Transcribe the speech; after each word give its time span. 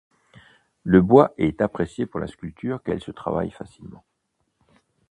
Le 0.83 0.99
bois 0.99 1.31
est 1.37 1.61
apprécié 1.61 2.07
pour 2.07 2.19
la 2.19 2.25
sculpture 2.25 2.81
car 2.81 2.95
il 2.95 3.01
se 3.03 3.11
travaille 3.11 3.51
facilement. 3.51 4.03